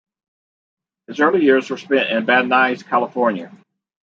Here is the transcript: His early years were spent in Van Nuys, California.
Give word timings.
His 1.05 1.19
early 1.19 1.43
years 1.43 1.69
were 1.69 1.77
spent 1.77 2.09
in 2.09 2.25
Van 2.25 2.49
Nuys, 2.49 2.83
California. 2.83 3.55